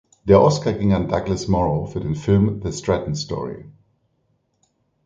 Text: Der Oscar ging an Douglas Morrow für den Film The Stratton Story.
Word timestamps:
Der 0.23 0.41
Oscar 0.41 0.73
ging 0.73 0.93
an 0.95 1.07
Douglas 1.09 1.47
Morrow 1.47 1.85
für 1.85 1.99
den 1.99 2.15
Film 2.15 2.59
The 2.65 2.71
Stratton 2.73 3.13
Story. 3.13 3.65